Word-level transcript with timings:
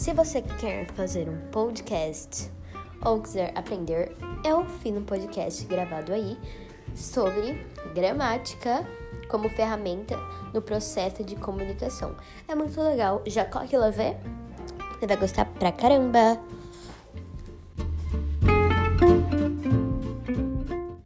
Se 0.00 0.14
você 0.14 0.40
quer 0.40 0.86
fazer 0.94 1.28
um 1.28 1.38
podcast 1.50 2.50
ou 3.04 3.20
quiser 3.20 3.52
aprender, 3.54 4.16
eu 4.42 4.64
fiz 4.64 4.96
um 4.96 5.04
podcast 5.04 5.66
gravado 5.66 6.14
aí 6.14 6.38
sobre 6.94 7.66
gramática 7.94 8.82
como 9.28 9.50
ferramenta 9.50 10.16
no 10.54 10.62
processo 10.62 11.22
de 11.22 11.36
comunicação. 11.36 12.16
É 12.48 12.54
muito 12.54 12.80
legal. 12.80 13.20
Já 13.26 13.44
corre 13.44 13.76
lá 13.76 13.90
ver. 13.90 14.16
Você 14.98 15.06
vai 15.06 15.18
gostar 15.18 15.44
pra 15.44 15.70
caramba. 15.70 16.40